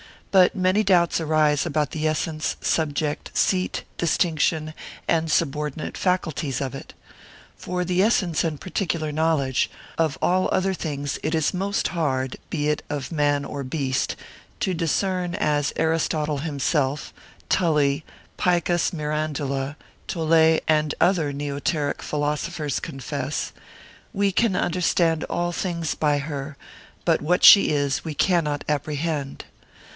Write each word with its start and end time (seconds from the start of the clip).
But 0.31 0.55
many 0.55 0.81
doubts 0.83 1.19
arise 1.21 1.65
about 1.65 1.91
the 1.91 2.07
essence, 2.07 2.55
subject, 2.61 3.37
seat, 3.37 3.83
distinction, 3.99 4.73
and 5.07 5.29
subordinate 5.29 5.95
faculties 5.97 6.59
of 6.61 6.73
it. 6.73 6.93
For 7.55 7.83
the 7.85 8.01
essence 8.01 8.43
and 8.43 8.59
particular 8.59 9.11
knowledge, 9.11 9.69
of 9.99 10.17
all 10.21 10.49
other 10.51 10.73
things 10.73 11.19
it 11.21 11.35
is 11.35 11.53
most 11.53 11.89
hard 11.89 12.37
(be 12.49 12.69
it 12.69 12.81
of 12.89 13.11
man 13.11 13.45
or 13.45 13.63
beast) 13.63 14.15
to 14.61 14.73
discern, 14.73 15.35
as 15.35 15.73
Aristotle 15.75 16.39
himself, 16.39 17.13
Tully, 17.49 18.03
Picus 18.37 18.91
Mirandula, 18.93 19.75
Tolet, 20.07 20.63
and 20.67 20.95
other 20.99 21.31
neoteric 21.33 22.01
philosophers 22.01 22.79
confess:—We 22.79 24.31
can 24.31 24.55
understand 24.55 25.25
all 25.25 25.51
things 25.51 25.93
by 25.93 26.19
her, 26.19 26.55
but 27.05 27.21
what 27.21 27.43
she 27.43 27.69
is 27.69 28.03
we 28.03 28.15
cannot 28.15 28.63
apprehend. 28.67 29.43